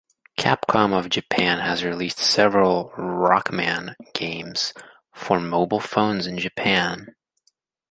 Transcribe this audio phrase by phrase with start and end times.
[0.35, 4.73] Capcom of Japan has released several "Rockman" games
[5.13, 7.13] for mobile phones in Japan.